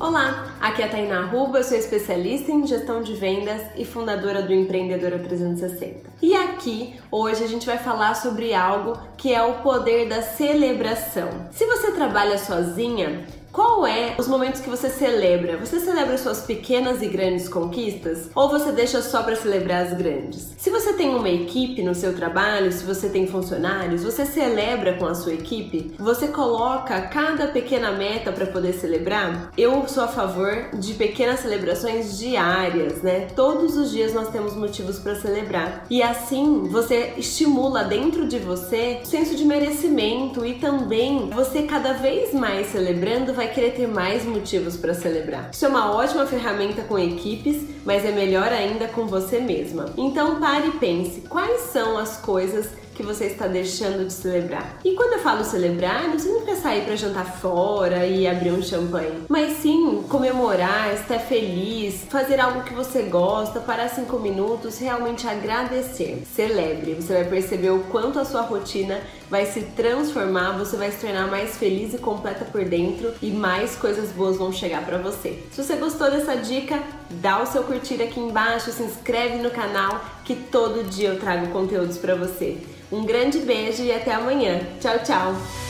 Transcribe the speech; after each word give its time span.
Olá, 0.00 0.56
aqui 0.60 0.82
é 0.82 0.86
a 0.86 0.88
Tainá 0.88 1.24
Ruba, 1.26 1.62
sou 1.62 1.78
especialista 1.78 2.50
em 2.50 2.66
gestão 2.66 3.00
de 3.00 3.14
vendas 3.14 3.62
e 3.76 3.84
fundadora 3.84 4.42
do 4.42 4.52
Empreendedora 4.52 5.20
360. 5.20 6.10
E 6.20 6.34
aqui, 6.34 6.98
hoje, 7.12 7.44
a 7.44 7.46
gente 7.46 7.64
vai 7.64 7.78
falar 7.78 8.14
sobre 8.14 8.52
algo 8.52 8.98
que 9.16 9.32
é 9.32 9.40
o 9.40 9.62
poder 9.62 10.08
da 10.08 10.20
celebração. 10.20 11.28
Se 11.52 11.64
você 11.66 11.92
trabalha 11.92 12.38
sozinha, 12.38 13.24
qual 13.54 13.86
é 13.86 14.16
os 14.18 14.26
momentos 14.26 14.60
que 14.60 14.68
você 14.68 14.90
celebra? 14.90 15.56
Você 15.58 15.78
celebra 15.78 16.18
suas 16.18 16.42
pequenas 16.42 17.00
e 17.00 17.06
grandes 17.06 17.48
conquistas 17.48 18.28
ou 18.34 18.48
você 18.48 18.72
deixa 18.72 19.00
só 19.00 19.22
para 19.22 19.36
celebrar 19.36 19.86
as 19.86 19.94
grandes? 19.94 20.54
Se 20.58 20.70
você 20.70 20.92
tem 20.94 21.14
uma 21.14 21.28
equipe 21.28 21.80
no 21.80 21.94
seu 21.94 22.16
trabalho, 22.16 22.72
se 22.72 22.82
você 22.84 23.08
tem 23.08 23.28
funcionários, 23.28 24.02
você 24.02 24.26
celebra 24.26 24.94
com 24.94 25.06
a 25.06 25.14
sua 25.14 25.34
equipe? 25.34 25.94
Você 26.00 26.26
coloca 26.26 27.00
cada 27.02 27.46
pequena 27.46 27.92
meta 27.92 28.32
para 28.32 28.46
poder 28.46 28.72
celebrar? 28.72 29.52
Eu 29.56 29.86
sou 29.86 30.02
a 30.02 30.08
favor 30.08 30.70
de 30.74 30.94
pequenas 30.94 31.38
celebrações 31.38 32.18
diárias, 32.18 33.02
né? 33.02 33.28
Todos 33.36 33.76
os 33.76 33.92
dias 33.92 34.12
nós 34.12 34.30
temos 34.30 34.56
motivos 34.56 34.98
para 34.98 35.14
celebrar. 35.14 35.86
E 35.88 36.02
assim 36.02 36.66
você 36.68 37.14
estimula 37.16 37.84
dentro 37.84 38.26
de 38.26 38.40
você 38.40 38.98
o 39.04 39.06
senso 39.06 39.36
de 39.36 39.44
merecimento 39.44 40.44
e 40.44 40.54
também 40.54 41.30
você 41.30 41.62
cada 41.62 41.92
vez 41.92 42.34
mais 42.34 42.66
celebrando 42.72 43.32
vai 43.32 43.43
vai 43.44 43.52
querer 43.52 43.72
ter 43.72 43.86
mais 43.86 44.24
motivos 44.24 44.76
para 44.76 44.94
celebrar. 44.94 45.50
Isso 45.52 45.64
é 45.66 45.68
uma 45.68 45.92
ótima 45.92 46.26
ferramenta 46.26 46.82
com 46.82 46.98
equipes, 46.98 47.62
mas 47.84 48.04
é 48.04 48.10
melhor 48.10 48.50
ainda 48.50 48.88
com 48.88 49.06
você 49.06 49.38
mesma. 49.38 49.92
Então 49.98 50.40
pare 50.40 50.68
e 50.68 50.78
pense 50.78 51.20
quais 51.22 51.60
são 51.72 51.98
as 51.98 52.16
coisas 52.16 52.70
que 52.94 53.02
você 53.02 53.26
está 53.26 53.46
deixando 53.46 54.06
de 54.06 54.12
celebrar. 54.12 54.78
E 54.84 54.94
quando 54.94 55.14
eu 55.14 55.18
falo 55.18 55.44
celebrar, 55.44 56.08
não 56.08 56.18
significa 56.18 56.56
sair 56.56 56.84
para 56.84 56.96
jantar 56.96 57.38
fora 57.38 58.06
e 58.06 58.26
abrir 58.26 58.52
um 58.52 58.62
champanhe, 58.62 59.24
mas 59.28 59.58
sim 59.58 60.02
comemorar, 60.08 60.94
estar 60.94 61.18
feliz, 61.18 62.04
fazer 62.08 62.40
algo 62.40 62.62
que 62.62 62.74
você 62.74 63.02
gosta, 63.02 63.60
parar 63.60 63.88
cinco 63.88 64.18
minutos, 64.18 64.78
realmente 64.78 65.26
agradecer. 65.26 66.22
Celebre, 66.34 66.94
você 66.94 67.12
vai 67.14 67.24
perceber 67.24 67.70
o 67.70 67.80
quanto 67.84 68.18
a 68.18 68.24
sua 68.24 68.42
rotina 68.42 69.00
vai 69.30 69.46
se 69.46 69.62
transformar, 69.62 70.52
você 70.52 70.76
vai 70.76 70.90
se 70.90 70.98
tornar 70.98 71.26
mais 71.26 71.56
feliz 71.56 71.94
e 71.94 71.98
completa 71.98 72.44
por 72.44 72.64
dentro 72.64 73.12
e 73.20 73.30
mais 73.30 73.74
coisas 73.74 74.10
boas 74.10 74.36
vão 74.36 74.52
chegar 74.52 74.84
para 74.84 74.98
você. 74.98 75.42
Se 75.50 75.62
você 75.62 75.76
gostou 75.76 76.10
dessa 76.10 76.36
dica, 76.36 76.80
dá 77.10 77.42
o 77.42 77.46
seu 77.46 77.62
curtir 77.64 78.02
aqui 78.02 78.20
embaixo, 78.20 78.70
se 78.70 78.82
inscreve 78.82 79.36
no 79.38 79.50
canal 79.50 80.04
que 80.24 80.34
todo 80.34 80.84
dia 80.84 81.10
eu 81.10 81.20
trago 81.20 81.48
conteúdos 81.48 81.98
para 81.98 82.14
você. 82.14 82.58
Um 82.90 83.04
grande 83.04 83.38
beijo 83.40 83.82
e 83.82 83.92
até 83.92 84.12
amanhã. 84.12 84.60
Tchau, 84.80 84.98
tchau! 85.00 85.63